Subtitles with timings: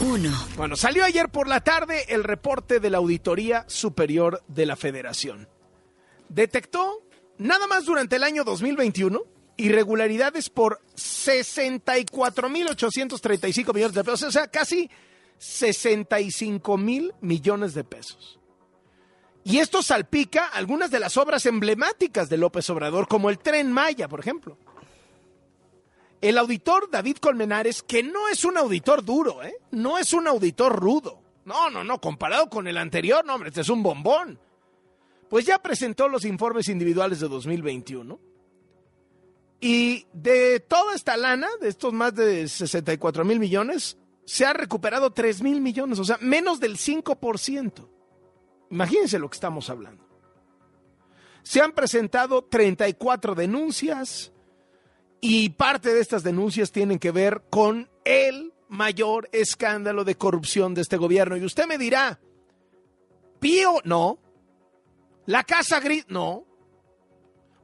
[0.00, 0.30] 1.
[0.56, 5.48] Bueno, salió ayer por la tarde el reporte de la Auditoría Superior de la Federación.
[6.28, 7.02] Detectó,
[7.38, 9.22] nada más durante el año 2021,
[9.56, 14.90] irregularidades por 64.835 millones de pesos, o sea, casi
[15.38, 18.40] 65 mil millones de pesos.
[19.44, 24.08] Y esto salpica algunas de las obras emblemáticas de López Obrador, como el tren Maya,
[24.08, 24.58] por ejemplo.
[26.24, 29.56] El auditor David Colmenares, que no es un auditor duro, ¿eh?
[29.72, 31.20] no es un auditor rudo.
[31.44, 34.40] No, no, no, comparado con el anterior, no, hombre, este es un bombón.
[35.28, 38.18] Pues ya presentó los informes individuales de 2021.
[39.60, 45.10] Y de toda esta lana, de estos más de 64 mil millones, se ha recuperado
[45.10, 47.86] 3 mil millones, o sea, menos del 5%.
[48.70, 50.08] Imagínense lo que estamos hablando.
[51.42, 54.32] Se han presentado 34 denuncias
[55.26, 60.82] y parte de estas denuncias tienen que ver con el mayor escándalo de corrupción de
[60.82, 61.38] este gobierno.
[61.38, 62.20] Y usted me dirá,
[63.40, 64.18] Pío, no.
[65.24, 66.44] La Casa Gris, no.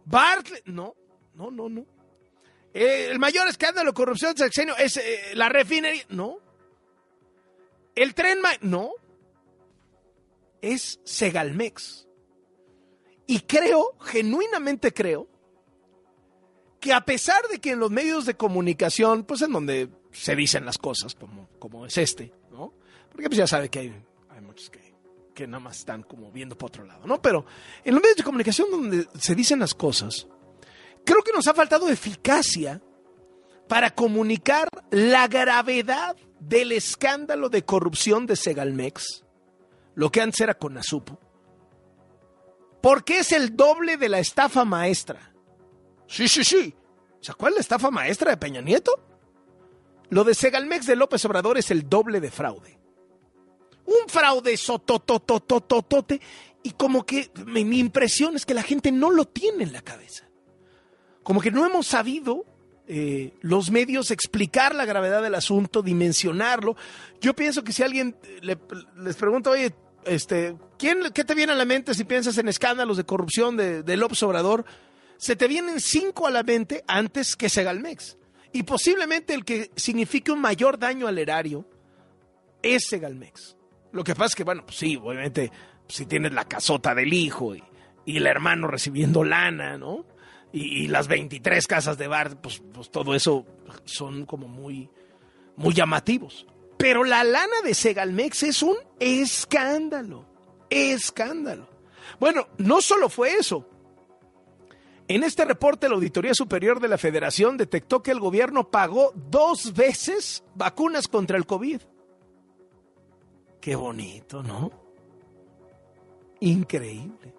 [0.06, 0.94] Bartlett, no.
[1.34, 1.84] No, no, no.
[2.72, 6.38] el mayor escándalo de corrupción del sexenio es eh, la refinería, no.
[7.94, 8.92] El tren, no
[10.62, 12.08] es Segalmex.
[13.26, 15.28] Y creo, genuinamente creo,
[16.80, 20.64] que a pesar de que en los medios de comunicación, pues en donde se dicen
[20.64, 22.74] las cosas, como, como es este, ¿no?
[23.10, 24.94] Porque pues ya sabe que hay, hay muchos que,
[25.34, 27.20] que nada más están como viendo por otro lado, ¿no?
[27.20, 27.44] Pero
[27.84, 30.26] en los medios de comunicación donde se dicen las cosas,
[31.04, 32.80] creo que nos ha faltado eficacia
[33.68, 39.24] para comunicar la gravedad del escándalo de corrupción de Segalmex
[39.94, 41.18] lo que antes era con Azupo,
[42.80, 45.29] porque es el doble de la estafa maestra.
[46.11, 46.75] Sí, sí, sí.
[47.20, 48.98] ¿Se acuerdan la estafa maestra de Peña Nieto?
[50.08, 52.80] Lo de Segalmex de López Obrador es el doble de fraude.
[53.86, 56.20] Un fraude sotototototote.
[56.64, 60.28] Y como que mi, impresión es que la gente no lo tiene en la cabeza.
[61.22, 62.44] Como que no hemos sabido
[62.88, 66.75] eh, los medios explicar la gravedad del asunto, dimensionarlo.
[67.20, 69.72] Yo pienso que si alguien les pregunta, oye,
[70.04, 73.84] este, ¿quién, ¿qué te viene a la mente si piensas en escándalos de corrupción de,
[73.84, 74.65] de López Obrador?
[75.20, 78.16] Se te vienen cinco a la mente antes que Segalmex.
[78.53, 81.69] Y posiblemente el que signifique un mayor daño al erario
[82.62, 83.54] es Segalmex.
[83.92, 85.53] Lo que pasa es que, bueno, pues sí, obviamente,
[85.88, 87.62] si tienes la casota del hijo y,
[88.06, 90.06] el hermano recibiendo lana, ¿no?
[90.54, 93.44] y, las 23 casas de bar, pues, pues, todo eso
[93.84, 94.88] son como muy,
[95.56, 96.47] muy llamativos.
[96.78, 100.25] Pero la lana de Segalmex es un escándalo,
[100.70, 101.69] escándalo.
[102.19, 103.69] Bueno, no solo fue eso.
[105.10, 109.75] En este reporte, la Auditoría Superior de la Federación detectó que el gobierno pagó dos
[109.75, 111.81] veces vacunas contra el COVID.
[113.60, 114.70] Qué bonito, ¿no?
[116.38, 117.34] Increíble.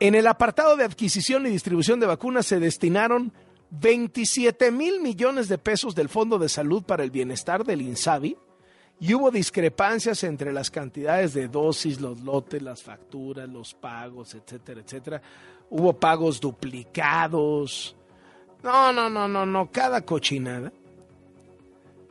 [0.00, 3.30] En el apartado de adquisición y distribución de vacunas se destinaron
[3.68, 8.38] 27 mil millones de pesos del Fondo de Salud para el Bienestar del INSABI
[9.00, 14.80] y hubo discrepancias entre las cantidades de dosis, los lotes, las facturas, los pagos, etcétera,
[14.80, 15.22] etcétera.
[15.70, 17.96] Hubo pagos duplicados.
[18.62, 20.72] No, no, no, no, no, cada cochinada.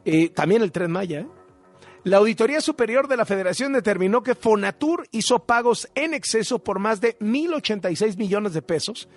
[0.06, 1.28] Eh, también el Tren Maya, ¿eh?
[2.04, 7.02] La Auditoría Superior de la Federación determinó que Fonatur hizo pagos en exceso por más
[7.02, 9.10] de 1.086 millones de pesos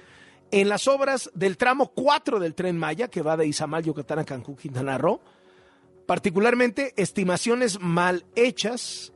[0.51, 4.25] en las obras del tramo 4 del tren Maya, que va de Izamal, Yucatán a
[4.25, 5.21] Cancún, Quintana Roo,
[6.07, 9.13] particularmente estimaciones mal hechas,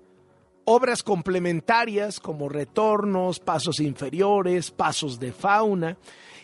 [0.65, 5.97] obras complementarias como retornos, pasos inferiores, pasos de fauna,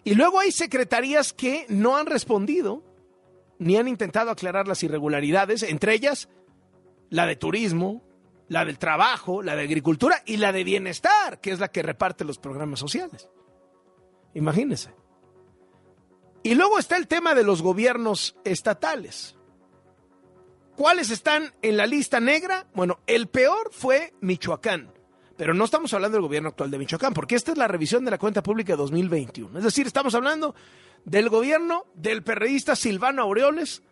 [0.05, 2.83] y luego hay secretarías que no han respondido
[3.59, 6.29] ni han intentado aclarar las irregularidades, entre ellas
[7.11, 8.03] la de turismo,
[8.49, 12.25] la del trabajo, la de agricultura y la de bienestar, que es la que reparte
[12.25, 13.29] los programas sociales.
[14.35, 14.95] Imagínense.
[16.43, 19.37] Y luego está el tema de los gobiernos estatales.
[20.81, 22.67] ¿Cuáles están en la lista negra?
[22.73, 24.91] Bueno, el peor fue Michoacán.
[25.37, 28.11] Pero no estamos hablando del gobierno actual de Michoacán, porque esta es la revisión de
[28.11, 29.59] la cuenta pública de 2021.
[29.59, 30.55] Es decir, estamos hablando
[31.05, 33.83] del gobierno del perreísta Silvano Aureoles,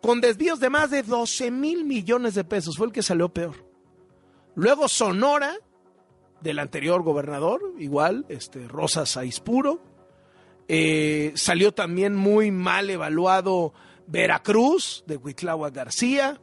[0.00, 2.76] con desvíos de más de 12 mil millones de pesos.
[2.76, 3.64] Fue el que salió peor.
[4.56, 5.54] Luego Sonora,
[6.40, 9.80] del anterior gobernador, igual, este, Rosa Saispuro.
[10.66, 13.74] Eh, salió también muy mal evaluado
[14.06, 16.40] Veracruz, de Huitlahua García.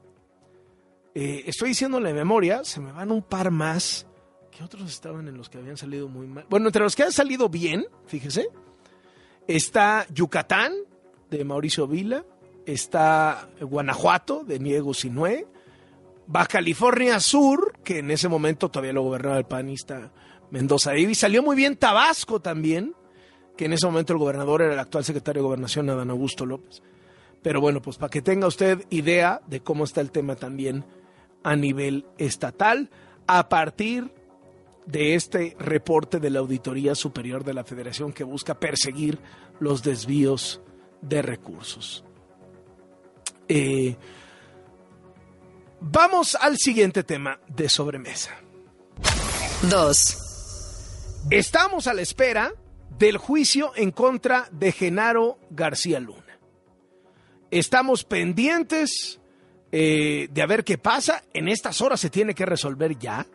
[1.16, 4.06] Eh, estoy diciéndole de memoria, se me van un par más.
[4.52, 6.46] ¿Qué otros estaban en los que habían salido muy mal?
[6.50, 8.50] Bueno, entre los que han salido bien, fíjese,
[9.48, 10.74] está Yucatán,
[11.30, 12.26] de Mauricio Vila
[12.74, 15.48] está Guanajuato, de Niego Sinué,
[16.28, 20.12] Baja California Sur, que en ese momento todavía lo gobernaba el panista
[20.52, 22.94] Mendoza y salió muy bien Tabasco también,
[23.58, 26.82] que en ese momento el gobernador era el actual secretario de Gobernación, Adán Augusto López.
[27.42, 30.86] Pero bueno, pues para que tenga usted idea de cómo está el tema también
[31.44, 32.90] a nivel estatal,
[33.28, 34.12] a partir
[34.86, 39.20] de este reporte de la Auditoría Superior de la Federación que busca perseguir
[39.60, 40.62] los desvíos
[41.02, 42.04] de recursos.
[43.48, 43.96] Eh,
[45.80, 48.32] vamos al siguiente tema de sobremesa.
[49.70, 50.18] Dos.
[51.30, 52.54] Estamos a la espera
[52.98, 56.29] del juicio en contra de Genaro García Luna.
[57.52, 59.20] Estamos pendientes
[59.72, 61.24] eh, de a ver qué pasa.
[61.34, 63.26] En estas horas se tiene que resolver ya.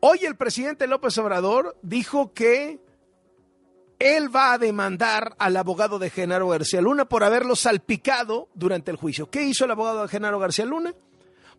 [0.00, 2.78] Hoy el presidente López Obrador dijo que
[3.98, 8.98] él va a demandar al abogado de Genaro García Luna por haberlo salpicado durante el
[8.98, 9.30] juicio.
[9.30, 10.92] ¿Qué hizo el abogado de Genaro García Luna?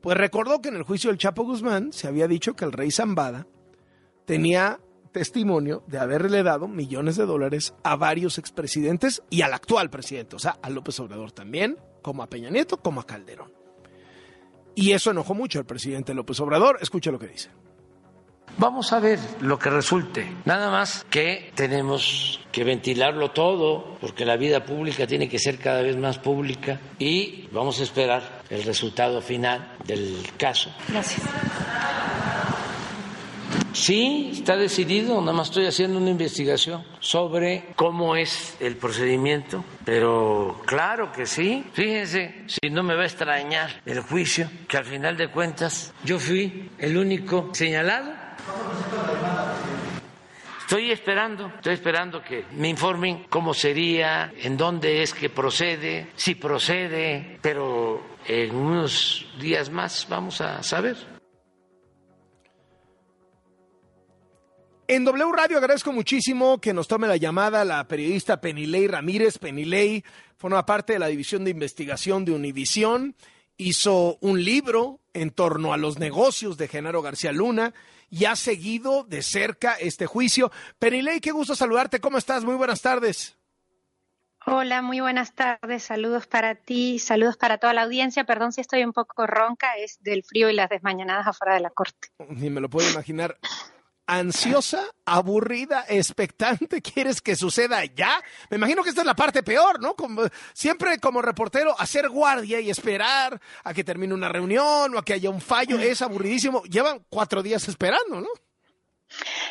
[0.02, 2.92] Pues recordó que en el juicio del Chapo Guzmán se había dicho que el rey
[2.92, 3.48] Zambada
[4.26, 4.80] tenía
[5.16, 10.40] testimonio de haberle dado millones de dólares a varios expresidentes y al actual presidente, o
[10.40, 13.54] sea, a López Obrador también, como a Peña Nieto, como a Calderón.
[14.76, 16.80] Y eso enojó mucho al presidente López Obrador.
[16.82, 17.50] Escuche lo que dice.
[18.58, 20.30] Vamos a ver lo que resulte.
[20.44, 25.82] Nada más que tenemos que ventilarlo todo, porque la vida pública tiene que ser cada
[25.82, 30.72] vez más pública y vamos a esperar el resultado final del caso.
[30.90, 31.24] Gracias.
[33.86, 40.60] Sí, está decidido, nada más estoy haciendo una investigación sobre cómo es el procedimiento, pero
[40.66, 41.64] claro que sí.
[41.72, 46.18] Fíjense, si no me va a extrañar el juicio, que al final de cuentas yo
[46.18, 48.12] fui el único señalado
[50.62, 56.34] Estoy esperando, estoy esperando que me informen cómo sería, en dónde es que procede, si
[56.34, 61.15] procede, pero en unos días más vamos a saber.
[64.88, 69.40] En W Radio agradezco muchísimo que nos tome la llamada la periodista Penilei Ramírez.
[69.40, 70.04] Penilei
[70.38, 73.16] forma parte de la división de investigación de Univisión,
[73.58, 77.74] hizo un libro en torno a los negocios de Genaro García Luna
[78.12, 80.52] y ha seguido de cerca este juicio.
[80.78, 82.00] Penilei, qué gusto saludarte.
[82.00, 82.46] ¿Cómo estás?
[82.46, 83.40] Muy buenas tardes.
[84.46, 85.81] Hola, muy buenas tardes.
[85.81, 88.24] Saludos para ti, saludos para toda la audiencia.
[88.24, 91.72] Perdón si estoy un poco ronca, es del frío y las desmañanadas afuera de la
[91.72, 92.10] corte.
[92.30, 93.40] Ni me lo puedo imaginar
[94.07, 98.22] ansiosa, aburrida, expectante, quieres que suceda ya.
[98.50, 99.96] Me imagino que esta es la parte peor, ¿no?
[99.96, 100.24] Como,
[100.54, 105.13] siempre como reportero, hacer guardia y esperar a que termine una reunión o a que
[105.13, 106.63] haya un fallo es aburridísimo.
[106.63, 108.28] Llevan cuatro días esperando, ¿no?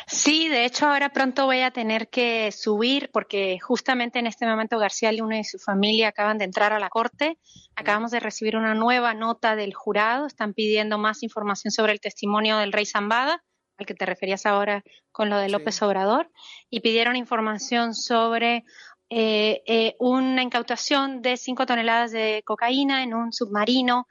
[0.05, 4.77] Sí, de hecho ahora pronto voy a tener que subir porque justamente en este momento
[4.77, 7.39] García Luna y su familia acaban de entrar a la corte.
[7.75, 10.27] Acabamos de recibir una nueva nota del jurado.
[10.27, 13.43] Están pidiendo más información sobre el testimonio del rey Zambada
[13.77, 16.31] al que te referías ahora con lo de López Obrador,
[16.69, 18.63] y pidieron información sobre
[19.09, 24.07] eh, eh, una incautación de 5 toneladas de cocaína en un submarino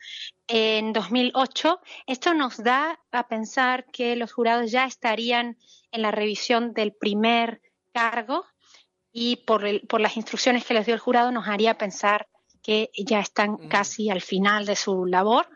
[0.46, 1.80] en 2008.
[2.06, 5.58] Esto nos da a pensar que los jurados ya estarían
[5.90, 7.60] en la revisión del primer
[7.92, 8.44] cargo
[9.12, 12.28] y por, por las instrucciones que les dio el jurado nos haría pensar
[12.62, 15.46] que ya están casi al final de su labor.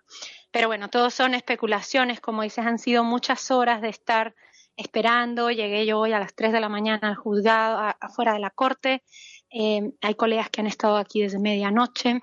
[0.50, 4.34] Pero bueno, todo son especulaciones, como dices, han sido muchas horas de estar
[4.76, 5.50] esperando.
[5.50, 9.02] Llegué yo hoy a las 3 de la mañana al juzgado, afuera de la corte.
[9.50, 12.20] Eh, hay colegas que han estado aquí desde medianoche.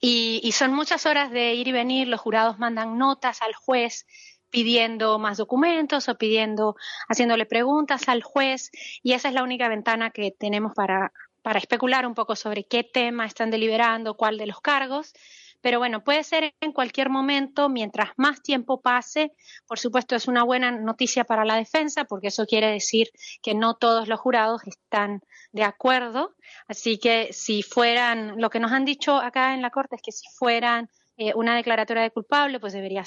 [0.00, 2.08] Y, y son muchas horas de ir y venir.
[2.08, 4.06] Los jurados mandan notas al juez
[4.50, 6.76] pidiendo más documentos o pidiendo,
[7.08, 8.70] haciéndole preguntas al juez.
[9.02, 11.12] Y esa es la única ventana que tenemos para,
[11.42, 15.12] para especular un poco sobre qué tema están deliberando, cuál de los cargos.
[15.60, 19.32] Pero bueno, puede ser en cualquier momento, mientras más tiempo pase.
[19.66, 23.08] Por supuesto, es una buena noticia para la defensa, porque eso quiere decir
[23.42, 25.20] que no todos los jurados están
[25.52, 26.34] de acuerdo.
[26.68, 30.12] Así que si fueran, lo que nos han dicho acá en la Corte es que
[30.12, 33.04] si fueran eh, una declaratoria de culpable, pues debería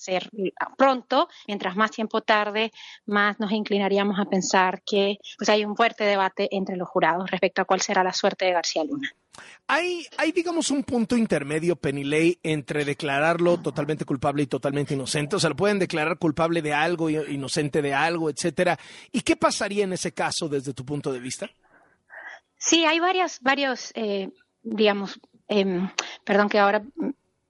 [0.00, 0.30] ser
[0.76, 2.72] pronto, mientras más tiempo tarde,
[3.06, 7.62] más nos inclinaríamos a pensar que pues hay un fuerte debate entre los jurados respecto
[7.62, 9.10] a cuál será la suerte de García Luna.
[9.68, 15.36] Hay, hay, digamos, un punto intermedio, Penilei, entre declararlo totalmente culpable y totalmente inocente.
[15.36, 18.78] O sea, lo pueden declarar culpable de algo, inocente de algo, etcétera.
[19.12, 21.48] ¿Y qué pasaría en ese caso desde tu punto de vista?
[22.56, 24.30] Sí, hay varias, varios, eh,
[24.62, 25.88] digamos, eh,
[26.24, 26.82] perdón que ahora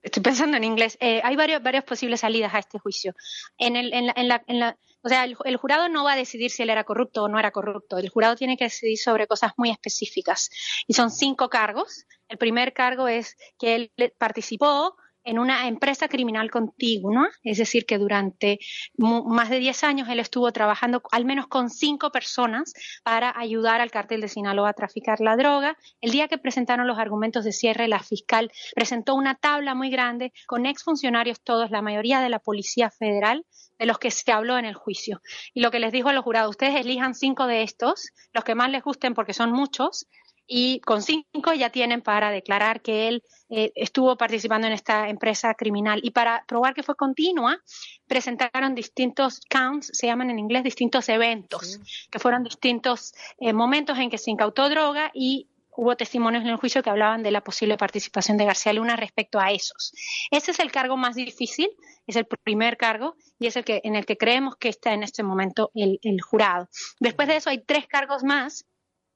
[0.03, 3.15] estoy pensando en inglés, eh, hay varios, varias posibles salidas a este juicio.
[3.59, 6.13] En, el, en, la, en, la, en la, o sea, el, el, jurado no va
[6.13, 7.99] a decidir si él era corrupto o no era corrupto.
[7.99, 10.51] El jurado tiene que decidir sobre cosas muy específicas.
[10.87, 12.07] Y son cinco cargos.
[12.29, 17.99] El primer cargo es que él participó en una empresa criminal contigua, es decir, que
[17.99, 18.59] durante
[18.97, 22.73] más de 10 años él estuvo trabajando al menos con cinco personas
[23.05, 25.77] para ayudar al cártel de Sinaloa a traficar la droga.
[26.01, 30.33] El día que presentaron los argumentos de cierre, la fiscal presentó una tabla muy grande
[30.47, 33.45] con exfuncionarios todos, la mayoría de la Policía Federal,
[33.79, 35.21] de los que se habló en el juicio.
[35.55, 38.55] Y lo que les dijo a los jurados, ustedes elijan cinco de estos, los que
[38.55, 40.07] más les gusten porque son muchos,
[40.53, 45.55] y con cinco ya tienen para declarar que él eh, estuvo participando en esta empresa
[45.55, 46.01] criminal.
[46.03, 47.63] Y para probar que fue continua,
[48.09, 51.79] presentaron distintos counts, se llaman en inglés distintos eventos,
[52.11, 56.57] que fueron distintos eh, momentos en que se incautó droga y hubo testimonios en el
[56.57, 59.93] juicio que hablaban de la posible participación de García Luna respecto a esos.
[60.33, 61.71] Ese es el cargo más difícil,
[62.09, 65.05] es el primer cargo y es el que en el que creemos que está en
[65.05, 66.69] este momento el, el jurado.
[66.99, 68.67] Después de eso hay tres cargos más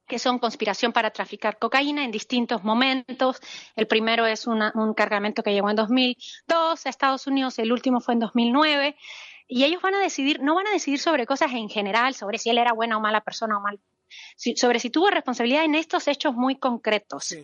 [0.06, 3.40] que son conspiración para traficar cocaína en distintos momentos.
[3.76, 8.14] El primero es un cargamento que llegó en 2002 a Estados Unidos, el último fue
[8.14, 8.96] en 2009.
[9.46, 12.50] Y ellos van a decidir, no van a decidir sobre cosas en general, sobre si
[12.50, 13.78] él era buena o mala persona o mal,
[14.37, 17.37] sobre si tuvo responsabilidad en estos hechos muy concretos.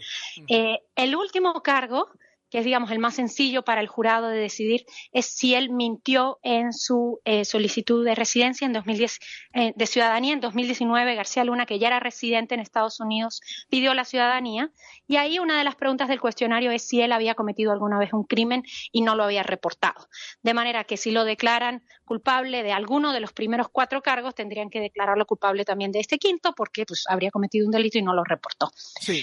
[0.48, 2.08] Eh, el último cargo
[2.50, 6.38] que es, digamos, el más sencillo para el jurado de decidir, es si él mintió
[6.42, 9.18] en su eh, solicitud de residencia en 2010,
[9.54, 11.14] eh, de ciudadanía en 2019.
[11.14, 14.70] García Luna, que ya era residente en Estados Unidos, pidió la ciudadanía.
[15.06, 18.12] Y ahí una de las preguntas del cuestionario es si él había cometido alguna vez
[18.12, 20.08] un crimen y no lo había reportado.
[20.42, 24.70] De manera que si lo declaran culpable de alguno de los primeros cuatro cargos, tendrían
[24.70, 28.14] que declararlo culpable también de este quinto, porque pues, habría cometido un delito y no
[28.14, 28.70] lo reportó.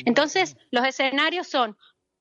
[0.06, 1.78] Entonces, los escenarios son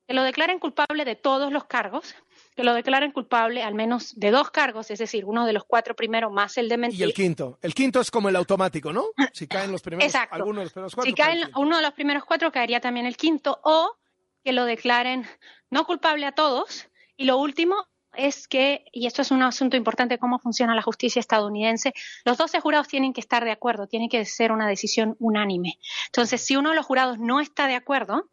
[0.07, 2.15] que lo declaren culpable de todos los cargos,
[2.55, 5.95] que lo declaren culpable al menos de dos cargos, es decir, uno de los cuatro
[5.95, 7.01] primeros más el de mentir.
[7.01, 7.59] Y el quinto.
[7.61, 9.07] El quinto es como el automático, ¿no?
[9.33, 10.35] Si caen los primeros, Exacto.
[10.35, 11.09] alguno de los primeros cuatro.
[11.09, 13.97] Si caen uno de los primeros cuatro, caería también el quinto, o
[14.43, 15.27] que lo declaren
[15.69, 16.87] no culpable a todos.
[17.17, 17.75] Y lo último
[18.13, 22.61] es que, y esto es un asunto importante, cómo funciona la justicia estadounidense, los 12
[22.61, 25.77] jurados tienen que estar de acuerdo, tiene que ser una decisión unánime.
[26.07, 28.29] Entonces, si uno de los jurados no está de acuerdo,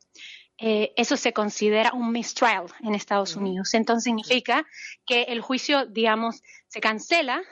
[0.59, 3.75] eh, eso se considera un mistrial en Estados Unidos.
[3.75, 4.67] Entonces significa
[5.07, 7.43] que el juicio, digamos, se cancela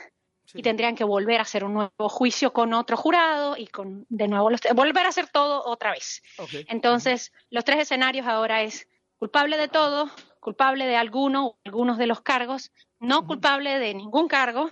[0.54, 4.28] y tendrían que volver a hacer un nuevo juicio con otro jurado y con de
[4.28, 6.23] nuevo volver a hacer todo otra vez.
[6.68, 12.06] Entonces, los tres escenarios ahora es culpable de todo, culpable de alguno o algunos de
[12.06, 14.71] los cargos, no culpable de ningún cargo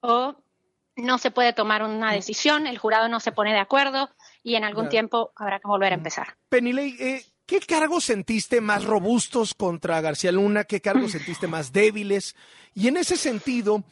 [0.00, 0.36] o
[0.96, 4.10] no se puede tomar una decisión, el jurado no se pone de acuerdo
[4.42, 6.36] y en algún tiempo habrá que volver a empezar.
[6.48, 10.64] Penilei, eh, ¿Qué cargos sentiste más robustos contra García Luna?
[10.64, 12.36] ¿Qué cargos sentiste más débiles?
[12.74, 13.84] Y en ese sentido,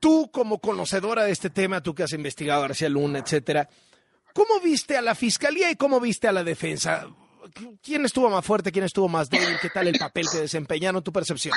[0.00, 3.68] tú como conocedora de este tema, tú que has investigado a García Luna, etcétera,
[4.34, 7.08] ¿cómo viste a la fiscalía y cómo viste a la defensa?
[7.82, 8.72] ¿Quién estuvo más fuerte?
[8.72, 9.56] ¿Quién estuvo más débil?
[9.62, 11.02] ¿Qué tal el papel que desempeñaron?
[11.02, 11.54] ¿Tu percepción?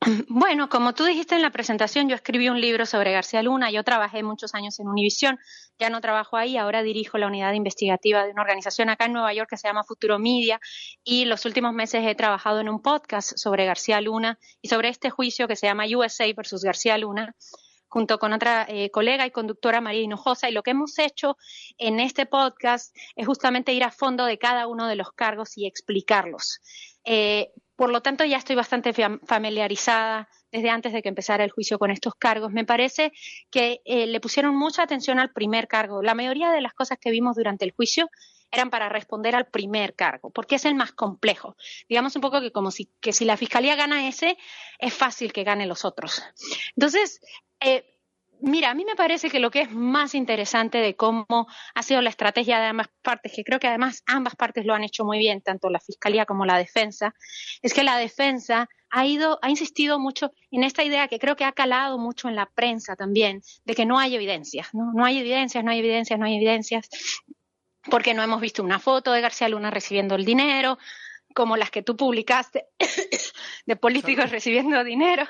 [0.28, 3.70] Bueno, como tú dijiste en la presentación, yo escribí un libro sobre García Luna.
[3.70, 5.38] Yo trabajé muchos años en Univisión.
[5.78, 9.32] Ya no trabajo ahí, ahora dirijo la unidad investigativa de una organización acá en Nueva
[9.34, 10.60] York que se llama Futuro Media.
[11.04, 15.10] Y los últimos meses he trabajado en un podcast sobre García Luna y sobre este
[15.10, 17.34] juicio que se llama USA versus García Luna
[17.90, 20.48] junto con otra eh, colega y conductora María Hinojosa.
[20.48, 21.36] Y lo que hemos hecho
[21.76, 25.66] en este podcast es justamente ir a fondo de cada uno de los cargos y
[25.66, 26.60] explicarlos.
[27.04, 27.50] Eh,
[27.80, 31.90] por lo tanto, ya estoy bastante familiarizada desde antes de que empezara el juicio con
[31.90, 32.52] estos cargos.
[32.52, 33.10] Me parece
[33.50, 36.02] que eh, le pusieron mucha atención al primer cargo.
[36.02, 38.10] La mayoría de las cosas que vimos durante el juicio
[38.50, 41.56] eran para responder al primer cargo, porque es el más complejo.
[41.88, 44.36] Digamos un poco que como si, que si la fiscalía gana ese,
[44.78, 46.22] es fácil que gane los otros.
[46.76, 47.22] Entonces,
[47.60, 47.98] eh,
[48.42, 51.26] Mira, a mí me parece que lo que es más interesante de cómo
[51.74, 54.82] ha sido la estrategia de ambas partes, que creo que además ambas partes lo han
[54.82, 57.14] hecho muy bien, tanto la fiscalía como la defensa,
[57.62, 61.44] es que la defensa ha ido, ha insistido mucho en esta idea que creo que
[61.44, 64.92] ha calado mucho en la prensa también, de que no hay evidencias, ¿no?
[64.94, 66.88] No hay evidencias, no hay evidencias, no hay evidencias,
[67.90, 70.78] porque no hemos visto una foto de García Luna recibiendo el dinero,
[71.34, 72.66] como las que tú publicaste
[73.66, 75.24] de políticos recibiendo dinero.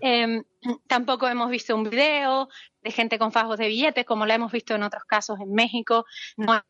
[0.00, 0.42] Em,
[0.86, 2.48] tampoco hemos visto un video
[2.82, 6.04] de gente con fajos de billetes, como lo hemos visto en otros casos en México.
[6.36, 6.62] No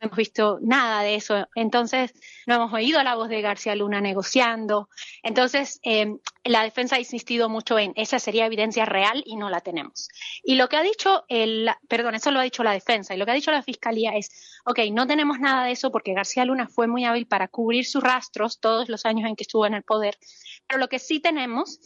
[0.00, 1.48] hemos visto nada de eso.
[1.54, 2.12] Entonces,
[2.46, 4.88] no hemos oído la voz de García Luna negociando.
[5.22, 9.60] Entonces, eh, la defensa ha insistido mucho en esa sería evidencia real y no la
[9.60, 10.08] tenemos.
[10.42, 13.24] Y lo que ha dicho el, perdón, eso lo ha dicho la defensa, y lo
[13.24, 16.68] que ha dicho la fiscalía es, ok, no tenemos nada de eso porque García Luna
[16.68, 19.82] fue muy hábil para cubrir sus rastros todos los años en que estuvo en el
[19.82, 20.18] poder,
[20.66, 21.80] pero lo que sí tenemos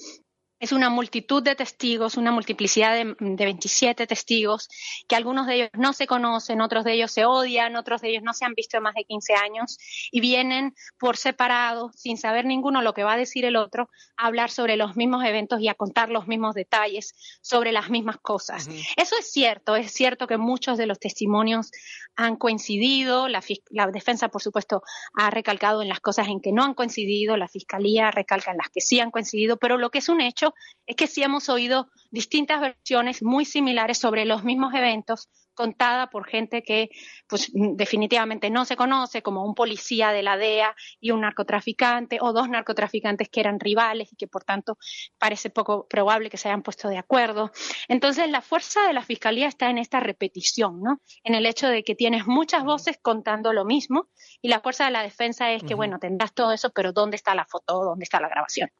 [0.63, 4.69] es una multitud de testigos, una multiplicidad de, de, 27 testigos,
[5.09, 8.23] que algunos de ellos no se conocen, otros de ellos se odian, otros de ellos
[8.23, 9.77] no se han visto en más de 15 años
[10.13, 14.27] y vienen por separado, sin saber ninguno lo que va a decir el otro, a
[14.27, 18.69] hablar sobre los mismos eventos y a contar los mismos detalles sobre las mismas cosas.
[18.97, 21.73] Eso es cierto, es cierto que muchos de los testimonios
[22.15, 26.63] han coincidido, la, la defensa, por supuesto, ha recalcado en las cosas en que no
[26.63, 30.09] han coincidido, la fiscalía recalca en las que sí han coincidido, pero lo que es
[30.09, 30.52] un hecho
[30.87, 36.27] es que sí hemos oído distintas versiones muy similares sobre los mismos eventos contada por
[36.27, 36.91] gente que
[37.29, 42.33] pues definitivamente no se conoce, como un policía de la DEA y un narcotraficante o
[42.33, 44.79] dos narcotraficantes que eran rivales y que por tanto
[45.19, 47.51] parece poco probable que se hayan puesto de acuerdo.
[47.89, 51.01] Entonces la fuerza de la fiscalía está en esta repetición, ¿no?
[51.23, 54.09] En el hecho de que tienes muchas voces contando lo mismo
[54.41, 57.35] y la fuerza de la defensa es que bueno, tendrás todo eso, pero ¿dónde está
[57.35, 57.85] la foto?
[57.85, 58.71] ¿Dónde está la grabación?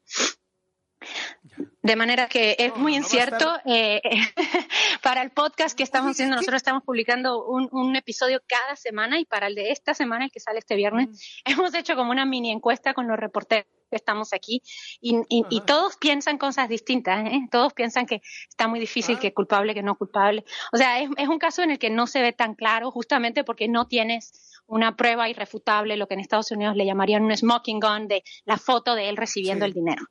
[1.81, 3.53] De manera que es muy incierto.
[3.65, 4.01] Eh,
[5.03, 9.47] para el podcast que estamos haciendo, nosotros estamos publicando un, episodio cada semana y para
[9.47, 11.51] el de esta semana, el que sale este viernes, mm.
[11.51, 14.63] hemos hecho como una mini encuesta con los reporteros que estamos aquí
[15.01, 17.27] y, todos piensan cosas distintas.
[17.27, 17.41] ¿eh?
[17.51, 20.45] Todos piensan que está muy difícil, que culpable, que no culpable.
[20.71, 23.43] O sea, es, es un caso en el que no se ve tan claro justamente
[23.43, 27.79] porque no tienes una prueba irrefutable, lo que en Estados Unidos le llamarían un smoking
[27.79, 30.03] gun de la foto de él recibiendo el dinero.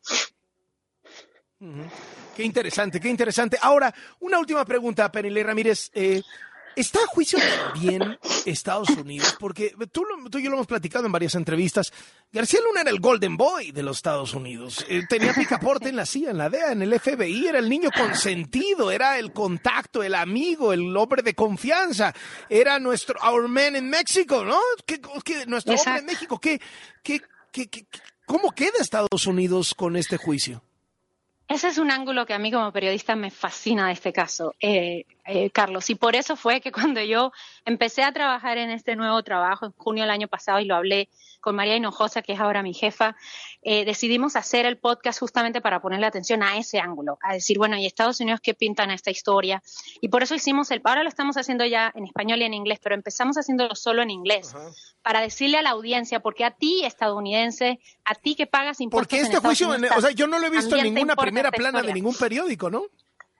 [2.35, 3.59] Qué interesante, qué interesante.
[3.61, 5.91] Ahora, una última pregunta, Penile Ramírez.
[5.95, 6.23] Eh,
[6.75, 9.37] ¿Está a juicio también Estados Unidos?
[9.39, 11.93] Porque tú, tú, y yo lo hemos platicado en varias entrevistas.
[12.33, 14.85] García Luna era el Golden Boy de los Estados Unidos.
[14.89, 17.47] Eh, tenía picaporte en la CIA, en la DEA, en el FBI.
[17.47, 22.15] Era el niño consentido, era el contacto, el amigo, el hombre de confianza.
[22.49, 24.59] Era nuestro Our Man en México, ¿no?
[24.87, 24.99] ¿Qué,
[25.47, 26.41] nuestro hombre en México.
[26.41, 26.59] ¿Qué,
[27.03, 27.87] qué, qué,
[28.25, 30.63] ¿Cómo queda Estados Unidos con este juicio?
[31.53, 35.05] Ese es un ángulo que a mí como periodista me fascina de este caso, eh,
[35.25, 35.89] eh, Carlos.
[35.91, 37.33] Y por eso fue que cuando yo
[37.65, 41.09] empecé a trabajar en este nuevo trabajo en junio del año pasado y lo hablé
[41.41, 43.17] con María Hinojosa, que es ahora mi jefa,
[43.63, 47.77] eh, decidimos hacer el podcast justamente para ponerle atención a ese ángulo, a decir, bueno,
[47.77, 49.63] ¿y Estados Unidos qué pintan esta historia?
[50.01, 52.79] Y por eso hicimos el, ahora lo estamos haciendo ya en español y en inglés,
[52.81, 54.55] pero empezamos haciéndolo solo en inglés,
[55.03, 59.09] para decirle a la audiencia, porque a ti, estadounidense, a ti que pagas impuestos.
[59.09, 61.93] Porque este juicio, o sea, yo no lo he visto en ninguna primera plana de
[61.93, 62.85] ningún periódico, ¿no?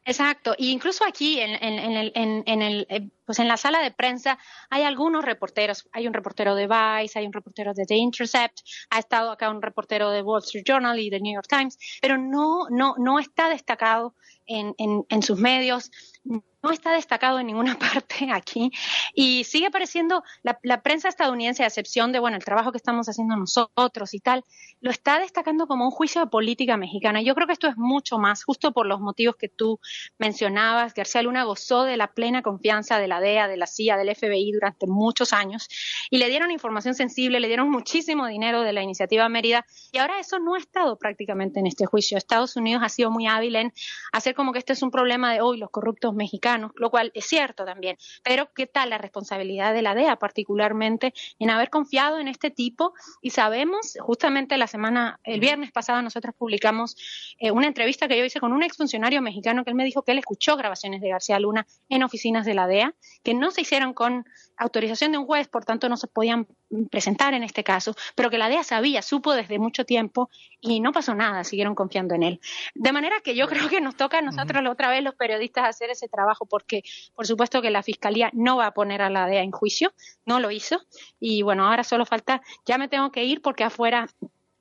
[0.05, 3.93] Exacto, y incluso aquí en, en, en, el, en, eh, pues en la sala de
[3.93, 4.37] prensa
[4.69, 8.99] hay algunos reporteros, hay un reportero de Vice, hay un reportero de The Intercept, ha
[8.99, 12.67] estado acá un reportero de Wall Street Journal y de New York Times, pero no,
[12.69, 15.93] no, no está destacado en, en sus medios,
[16.25, 18.71] no está destacado en ninguna parte aquí
[19.15, 23.37] y sigue apareciendo la, prensa estadounidense, a excepción de bueno el trabajo que estamos haciendo
[23.37, 24.45] nosotros y tal,
[24.81, 27.23] lo está destacando como un juicio de política mexicana.
[27.23, 29.81] Yo creo que esto es mucho más, justo por los motivos que tú
[30.19, 30.95] mencionabas.
[30.95, 34.53] García Luna gozó de la plena confianza de la DEA, de la CIA, del FBI
[34.53, 35.69] durante muchos años
[36.11, 40.19] y le dieron información sensible, le dieron muchísimo dinero de la iniciativa Mérida y ahora
[40.19, 42.19] eso no ha estado prácticamente en este juicio.
[42.19, 43.73] Estados Unidos ha sido muy hábil en
[44.13, 47.27] hacer como que este es un problema de hoy los corruptos mexicanos lo cual es
[47.27, 47.97] cierto también.
[48.23, 52.95] Pero ¿qué tal la responsabilidad de la DEA, particularmente en haber confiado en este tipo?
[53.21, 56.97] Y sabemos, justamente la semana, el viernes pasado, nosotros publicamos
[57.39, 60.13] eh, una entrevista que yo hice con un exfuncionario mexicano que él me dijo que
[60.13, 63.95] él escuchó grabaciones de García Luna en oficinas de la DEA, que no se hicieron
[63.95, 64.25] con
[64.57, 66.47] autorización de un juez, por tanto no se podían
[66.91, 70.31] presentar en este caso, pero que la DEA sabía, supo desde mucho tiempo
[70.61, 72.41] y no pasó nada, siguieron confiando en él.
[72.75, 75.91] De manera que yo creo que nos toca a nosotros otra vez los periodistas hacer
[75.91, 76.83] ese trabajo porque
[77.15, 79.93] por supuesto que la Fiscalía no va a poner a la DEA en juicio,
[80.27, 80.81] no lo hizo
[81.21, 84.09] y bueno, ahora solo falta, ya me tengo que ir porque afuera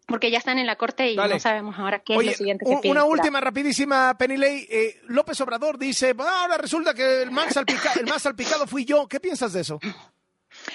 [0.07, 2.89] porque ya están en la corte y no sabemos ahora qué es lo siguiente que
[2.89, 4.67] Una última rapidísima, Penilei.
[4.69, 9.07] Eh, López Obrador dice, ahora resulta que el más, el más salpicado fui yo.
[9.07, 9.79] ¿Qué piensas de eso?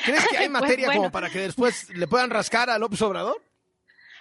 [0.05, 3.43] ¿Crees que hay pues materia como para que después le puedan rascar a López Obrador?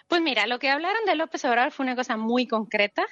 [0.08, 3.06] Pues mira, lo que hablaron de López Obrador fue una cosa muy concreta.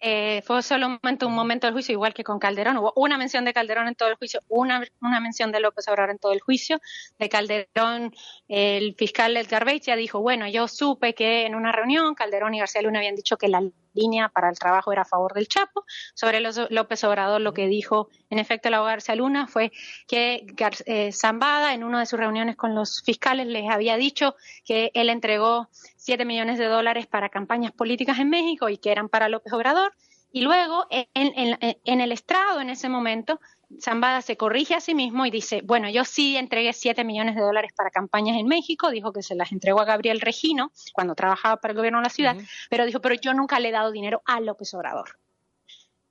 [0.00, 2.76] Eh, fue solo un momento, un momento del juicio, igual que con Calderón.
[2.78, 6.10] Hubo una mención de Calderón en todo el juicio, una, una mención de López Obrador
[6.10, 6.80] en todo el juicio.
[7.18, 8.14] De Calderón,
[8.46, 12.82] el fiscal Edgar ya dijo, bueno, yo supe que en una reunión Calderón y García
[12.82, 13.62] Luna habían dicho que la
[13.98, 15.84] línea para el trabajo era a favor del Chapo.
[16.14, 19.72] Sobre López Obrador lo que dijo en efecto la García Luna fue
[20.06, 20.46] que
[20.86, 25.10] eh, Zambada en una de sus reuniones con los fiscales les había dicho que él
[25.10, 29.52] entregó 7 millones de dólares para campañas políticas en México y que eran para López
[29.52, 29.92] Obrador.
[30.30, 33.40] Y luego, en, en, el estrado, en ese momento,
[33.80, 37.42] Zambada se corrige a sí mismo y dice, bueno, yo sí entregué 7 millones de
[37.42, 41.58] dólares para campañas en México, dijo que se las entregó a Gabriel Regino cuando trabajaba
[41.58, 42.36] para el gobierno de la ciudad,
[42.70, 45.18] pero dijo, pero yo nunca le he dado dinero a López Obrador.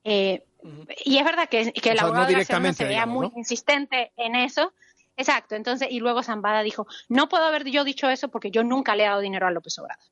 [0.03, 0.45] Eh,
[1.03, 2.29] y es verdad que, que el abogado
[2.73, 4.73] se veía muy insistente en eso.
[5.17, 8.95] Exacto, entonces, y luego Zambada dijo, no puedo haber yo dicho eso porque yo nunca
[8.95, 10.05] le he dado dinero a López Obrador.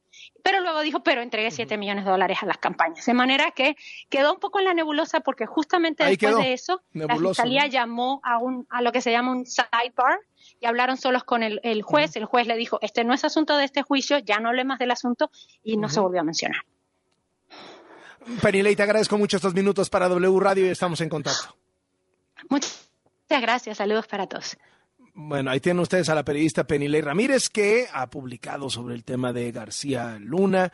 [0.43, 3.05] Pero luego dijo, pero entregué 7 millones de dólares a las campañas.
[3.05, 3.75] De manera que
[4.09, 8.39] quedó un poco en la nebulosa porque justamente después de eso, la fiscalía llamó a,
[8.39, 10.19] un, a lo que se llama un sidebar
[10.59, 12.15] y hablaron solos con el, juez.
[12.15, 14.79] El juez le dijo, este no es asunto de este juicio, ya no hable más
[14.79, 15.29] del asunto
[15.63, 16.61] y no se volvió a mencionar.
[18.41, 21.55] Penilei, te agradezco mucho estos minutos para W Radio y estamos en contacto.
[22.49, 22.87] Muchas
[23.29, 24.57] gracias, saludos para todos.
[25.17, 29.31] Bueno, ahí tienen ustedes a la periodista Penilei Ramírez que ha publicado sobre el tema
[29.31, 30.73] de García Luna,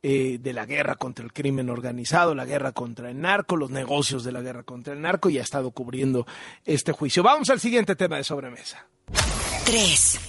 [0.00, 4.22] eh, de la guerra contra el crimen organizado, la guerra contra el narco, los negocios
[4.22, 6.24] de la guerra contra el narco y ha estado cubriendo
[6.64, 7.24] este juicio.
[7.24, 8.86] Vamos al siguiente tema de sobremesa.
[9.66, 10.20] Tres.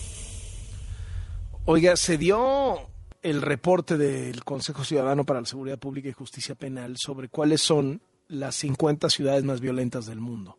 [1.66, 2.80] Oiga, se dio
[3.22, 8.02] el reporte del Consejo Ciudadano para la Seguridad Pública y Justicia Penal sobre cuáles son
[8.28, 10.58] las 50 ciudades más violentas del mundo.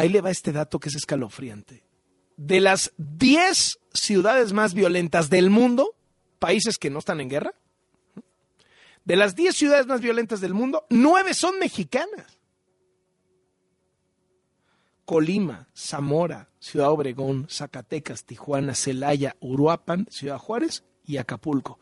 [0.00, 1.84] Ahí le va este dato que es escalofriante.
[2.38, 5.94] De las 10 ciudades más violentas del mundo,
[6.38, 7.52] países que no están en guerra,
[9.04, 12.38] de las 10 ciudades más violentas del mundo, 9 son mexicanas.
[15.04, 21.78] Colima, Zamora, Ciudad Obregón, Zacatecas, Tijuana, Celaya, Uruapan, Ciudad Juárez y Acapulco.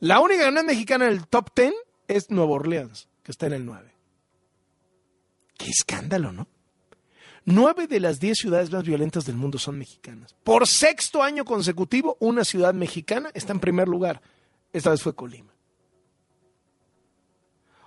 [0.00, 1.74] La única que mexicana en el top 10
[2.08, 3.88] es Nueva Orleans, que está en el 9.
[5.56, 6.48] Qué escándalo, ¿no?
[7.44, 10.34] Nueve de las diez ciudades más violentas del mundo son mexicanas.
[10.44, 14.22] Por sexto año consecutivo, una ciudad mexicana está en primer lugar.
[14.72, 15.52] Esta vez fue Colima.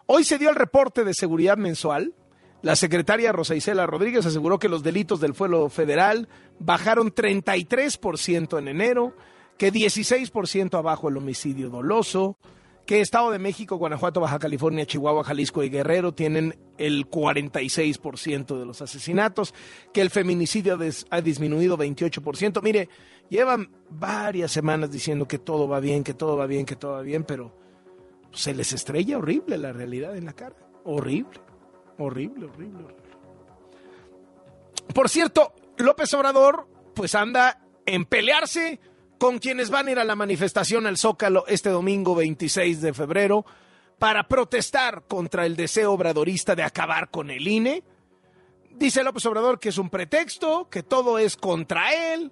[0.08, 2.13] Hoy se dio el reporte de seguridad mensual.
[2.62, 6.28] La secretaria Rosa Isela Rodríguez aseguró que los delitos del fuero federal
[6.60, 9.15] bajaron 33% en enero,
[9.58, 12.38] que 16% abajo el homicidio doloso,
[12.86, 18.65] que Estado de México, Guanajuato, Baja California, Chihuahua, Jalisco y Guerrero tienen el 46% de
[18.65, 19.54] los asesinatos,
[19.91, 20.78] que el feminicidio
[21.10, 22.62] ha disminuido 28%.
[22.62, 22.89] Mire,
[23.30, 27.02] llevan varias semanas diciendo que todo va bien, que todo va bien, que todo va
[27.02, 27.56] bien, pero
[28.32, 30.56] se les estrella horrible la realidad en la cara.
[30.84, 31.39] Horrible,
[31.98, 33.06] horrible, horrible, horrible.
[34.93, 38.80] Por cierto, López Obrador pues anda en pelearse
[39.17, 43.45] con quienes van a ir a la manifestación al Zócalo este domingo 26 de febrero
[43.97, 47.84] para protestar contra el deseo obradorista de acabar con el INE.
[48.71, 52.32] Dice López Obrador que es un pretexto, que todo es contra él,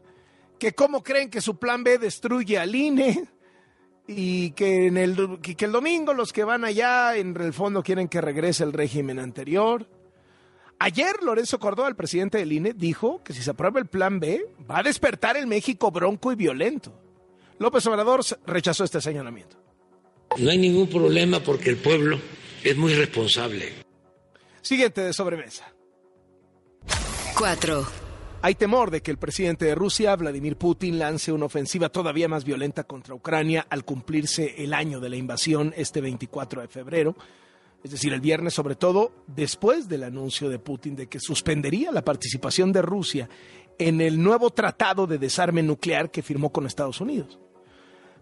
[0.59, 3.23] que cómo creen que su plan B destruye al INE
[4.07, 8.19] y que, el, que el domingo los que van allá en el fondo quieren que
[8.19, 9.87] regrese el régimen anterior.
[10.83, 14.45] Ayer Lorenzo Córdoba, el presidente del INE, dijo que si se aprueba el plan B,
[14.69, 16.91] va a despertar el México bronco y violento.
[17.57, 19.55] López Obrador rechazó este señalamiento.
[20.37, 22.19] No hay ningún problema porque el pueblo
[22.61, 23.71] es muy responsable.
[24.61, 25.73] Siguiente de sobremesa.
[27.37, 27.87] 4.
[28.41, 32.43] Hay temor de que el presidente de Rusia, Vladimir Putin, lance una ofensiva todavía más
[32.43, 37.15] violenta contra Ucrania al cumplirse el año de la invasión este 24 de febrero
[37.83, 42.03] es decir, el viernes sobre todo, después del anuncio de Putin de que suspendería la
[42.03, 43.29] participación de Rusia
[43.77, 47.39] en el nuevo tratado de desarme nuclear que firmó con Estados Unidos.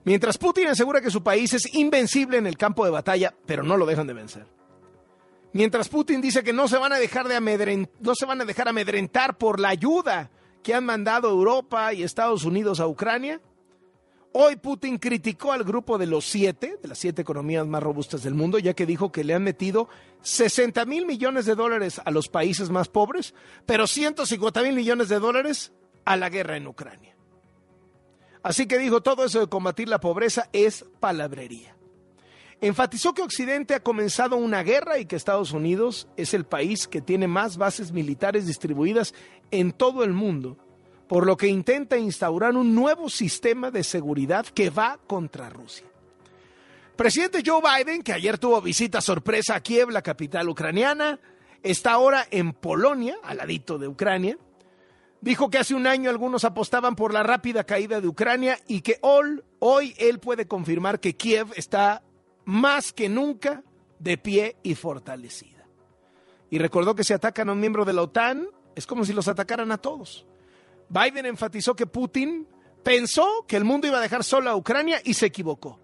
[0.04, 3.78] Mientras Putin asegura que su país es invencible en el campo de batalla, pero no
[3.78, 4.48] lo dejan de vencer.
[5.54, 8.68] Mientras Putin dice que no se van a dejar de no se van a dejar
[8.70, 10.32] amedrentar por la ayuda
[10.64, 13.42] que han mandado Europa y Estados Unidos a Ucrania,
[14.34, 18.34] Hoy Putin criticó al grupo de los siete, de las siete economías más robustas del
[18.34, 19.90] mundo, ya que dijo que le han metido
[20.22, 23.34] 60 mil millones de dólares a los países más pobres,
[23.66, 25.74] pero 150 mil millones de dólares
[26.06, 27.14] a la guerra en Ucrania.
[28.42, 31.76] Así que dijo, todo eso de combatir la pobreza es palabrería.
[32.62, 37.02] Enfatizó que Occidente ha comenzado una guerra y que Estados Unidos es el país que
[37.02, 39.14] tiene más bases militares distribuidas
[39.50, 40.58] en todo el mundo
[41.12, 45.86] por lo que intenta instaurar un nuevo sistema de seguridad que va contra Rusia.
[46.96, 51.20] Presidente Joe Biden, que ayer tuvo visita sorpresa a Kiev, la capital ucraniana,
[51.64, 54.38] está ahora en Polonia, al ladito de Ucrania.
[55.20, 58.98] Dijo que hace un año algunos apostaban por la rápida caída de Ucrania y que
[59.02, 62.04] hoy, hoy él puede confirmar que Kiev está
[62.46, 63.64] más que nunca
[64.00, 65.68] de pie y fortalecida.
[66.50, 68.48] Y recordó que si atacan a un miembro de la OTAN,
[68.78, 70.26] es como si los atacaran a todos.
[70.92, 72.46] Biden enfatizó que Putin
[72.84, 75.80] pensó que el mundo iba a dejar sola a Ucrania y se equivocó.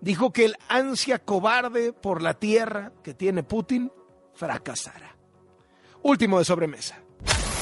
[0.00, 3.92] Dijo que el ansia cobarde por la tierra que tiene Putin
[4.34, 5.14] fracasará.
[6.02, 6.98] último de sobremesa.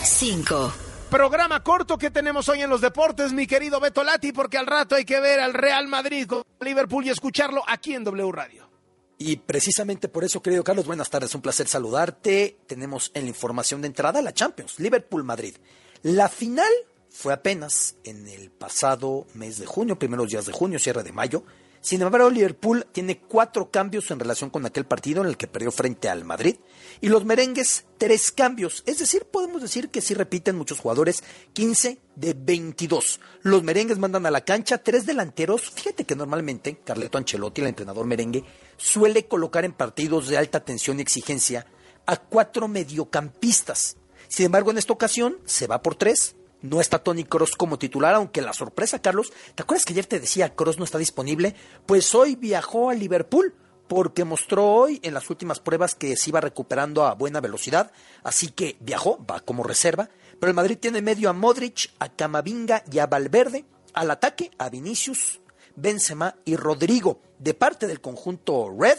[0.02, 0.72] 5.
[1.10, 4.94] Programa corto que tenemos hoy en los deportes, mi querido Beto Lati, porque al rato
[4.94, 8.70] hay que ver al Real Madrid con Liverpool y escucharlo aquí en W Radio.
[9.18, 12.58] Y precisamente por eso, querido Carlos, buenas tardes, un placer saludarte.
[12.66, 15.56] Tenemos en la información de entrada la Champions, Liverpool-Madrid.
[16.02, 16.70] La final
[17.10, 21.42] fue apenas en el pasado mes de junio, primeros días de junio, cierre de mayo.
[21.80, 25.70] Sin embargo, Liverpool tiene cuatro cambios en relación con aquel partido en el que perdió
[25.70, 26.56] frente al Madrid.
[27.00, 28.82] Y los merengues, tres cambios.
[28.86, 33.20] Es decir, podemos decir que sí repiten muchos jugadores, 15 de 22.
[33.42, 35.70] Los merengues mandan a la cancha tres delanteros.
[35.70, 38.44] Fíjate que normalmente Carleto Ancelotti, el entrenador merengue,
[38.76, 41.66] suele colocar en partidos de alta tensión y exigencia
[42.06, 43.96] a cuatro mediocampistas.
[44.28, 46.36] Sin embargo, en esta ocasión se va por tres.
[46.60, 50.20] No está Tony Cross como titular, aunque la sorpresa, Carlos, ¿te acuerdas que ayer te
[50.20, 51.54] decía Cross no está disponible?
[51.86, 53.54] Pues hoy viajó a Liverpool
[53.86, 57.90] porque mostró hoy en las últimas pruebas que se iba recuperando a buena velocidad,
[58.22, 62.84] así que viajó, va como reserva, pero el Madrid tiene medio a Modric, a Camavinga
[62.90, 63.64] y a Valverde,
[63.94, 65.40] al ataque a Vinicius,
[65.74, 68.98] Benzema y Rodrigo, de parte del conjunto Red,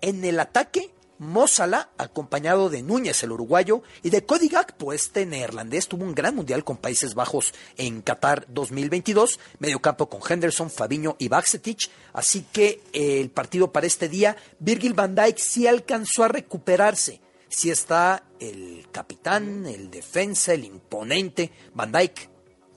[0.00, 5.88] en el ataque Mozala, acompañado de Núñez, el uruguayo, y de Cody Gakpo, este neerlandés,
[5.88, 11.16] tuvo un gran mundial con Países Bajos en Qatar 2022, medio campo con Henderson, Fabiño
[11.18, 16.28] y Baxetich, así que el partido para este día, Virgil van Dijk sí alcanzó a
[16.28, 22.30] recuperarse, sí está el capitán, el defensa, el imponente Van Dijk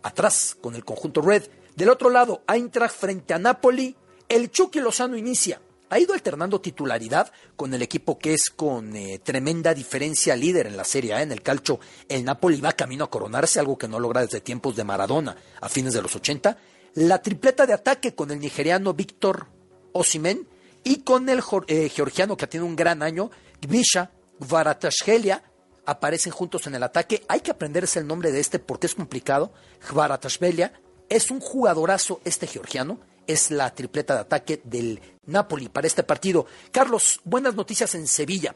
[0.03, 1.43] atrás con el conjunto Red,
[1.75, 3.95] del otro lado, Eintracht frente a Napoli,
[4.27, 9.19] el Chucky Lozano inicia, ha ido alternando titularidad con el equipo que es con eh,
[9.19, 11.21] tremenda diferencia líder en la Serie A.
[11.21, 14.77] En el calcio, el Napoli va camino a coronarse, algo que no logra desde tiempos
[14.77, 16.57] de Maradona a fines de los 80.
[16.93, 19.47] La tripleta de ataque con el nigeriano Víctor
[19.91, 20.47] Osimen
[20.85, 23.29] y con el eh, georgiano que tiene un gran año,
[23.61, 25.43] Gmisha Gvaratashvelia,
[25.85, 27.25] aparecen juntos en el ataque.
[27.27, 29.51] Hay que aprenderse el nombre de este porque es complicado.
[29.89, 30.71] Gvaratashvelia
[31.09, 36.45] es un jugadorazo este georgiano es la tripleta de ataque del Napoli para este partido.
[36.71, 38.55] Carlos, buenas noticias en Sevilla.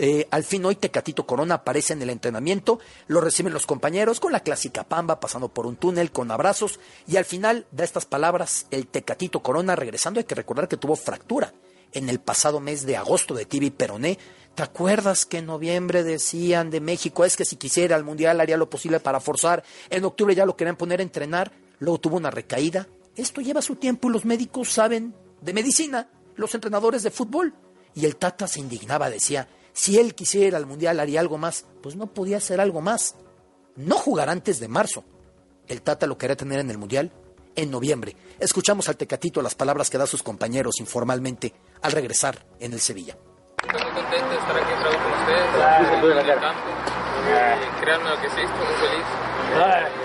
[0.00, 4.30] Eh, al fin hoy Tecatito Corona aparece en el entrenamiento, lo reciben los compañeros con
[4.30, 8.66] la clásica pamba, pasando por un túnel con abrazos y al final da estas palabras
[8.70, 10.20] el Tecatito Corona regresando.
[10.20, 11.52] Hay que recordar que tuvo fractura
[11.92, 14.18] en el pasado mes de agosto de Tibi Peroné.
[14.54, 18.56] ¿Te acuerdas que en noviembre decían de México es que si quisiera al Mundial haría
[18.56, 19.64] lo posible para forzar?
[19.90, 22.86] En octubre ya lo querían poner a entrenar, luego tuvo una recaída,
[23.22, 27.54] esto lleva su tiempo y los médicos saben de medicina, los entrenadores de fútbol.
[27.94, 31.64] Y el Tata se indignaba, decía, si él quisiera al Mundial haría algo más.
[31.82, 33.14] Pues no podía hacer algo más.
[33.76, 35.04] No jugar antes de marzo.
[35.68, 37.12] El Tata lo quería tener en el Mundial
[37.54, 38.16] en noviembre.
[38.40, 43.16] Escuchamos al Tecatito las palabras que da sus compañeros informalmente al regresar en el Sevilla.
[43.62, 46.60] Estoy muy contento de estar aquí otra vez con ustedes, en el campo.
[47.28, 49.97] Y créanme lo que sí, estoy muy feliz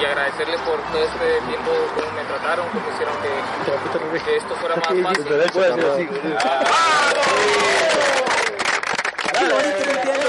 [0.00, 4.76] y agradecerles por todo este tiempo, cómo me trataron, cómo hicieron que, que esto fuera
[4.76, 5.24] más fácil.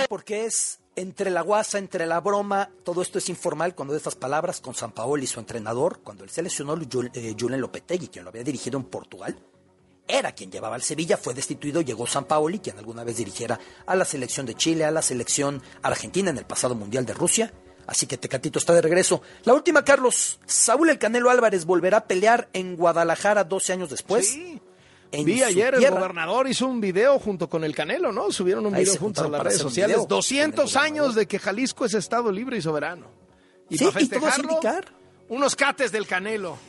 [0.10, 4.16] Porque es entre la guasa, entre la broma, todo esto es informal cuando de estas
[4.16, 8.30] palabras con San Paolo y su entrenador, cuando él seleccionó eh, Julen Lopetegui, quien lo
[8.30, 9.40] había dirigido en Portugal,
[10.08, 13.96] era quien llevaba al Sevilla, fue destituido, llegó San Paoli, quien alguna vez dirigiera a
[13.96, 17.54] la selección de Chile, a la selección argentina en el pasado Mundial de Rusia,
[17.90, 19.24] Así que Tecatito está de regreso.
[19.46, 20.40] La última, Carlos.
[20.46, 24.30] Saúl El Canelo Álvarez volverá a pelear en Guadalajara 12 años después.
[24.30, 24.62] Sí.
[25.12, 28.32] Vi ayer el gobernador hizo un video junto con el Canelo, ¿no?
[28.32, 30.08] Subieron un video juntos a las redes sociales.
[30.08, 33.08] 200 años de que Jalisco es estado libre y soberano.
[33.70, 34.86] Y para festejarlo, indicar.
[35.28, 36.60] unos cates del Canelo.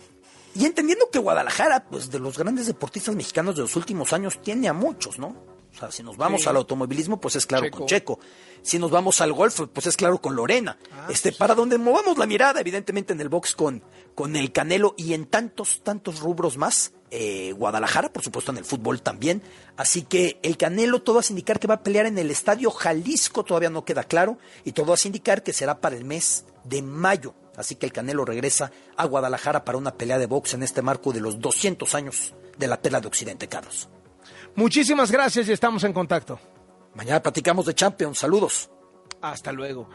[0.55, 4.69] Y entendiendo que Guadalajara, pues de los grandes deportistas mexicanos de los últimos años, tiene
[4.69, 5.50] a muchos, ¿no?
[5.73, 8.19] O sea, si nos vamos al automovilismo, pues es claro con Checo.
[8.63, 10.77] Si nos vamos al golf, pues es claro con Lorena.
[10.93, 13.83] Ah, este, para donde movamos la mirada, evidentemente en el box con,
[14.15, 16.93] con el Canelo y en tantos, tantos rubros más.
[17.13, 19.43] Eh, Guadalajara, por supuesto, en el fútbol también.
[19.77, 23.45] Así que el Canelo, todo hace indicar que va a pelear en el estadio Jalisco,
[23.45, 24.39] todavía no queda claro.
[24.65, 27.35] Y todo hace indicar que será para el mes de mayo.
[27.57, 31.13] Así que el Canelo regresa a Guadalajara para una pelea de box en este marco
[31.13, 33.89] de los 200 años de la tela de Occidente, Carlos.
[34.57, 36.39] Muchísimas gracias y estamos en contacto.
[36.95, 38.19] Mañana platicamos de Champions.
[38.19, 38.71] Saludos.
[39.23, 39.89] Hasta luego.